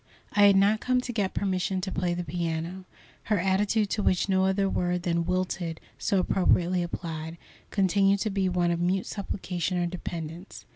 [0.33, 2.85] I had not come to get permission to play the piano.
[3.25, 7.37] Her attitude, to which no other word than "wilted" so appropriately applied,
[7.69, 10.65] continued to be one of mute supplication or dependence.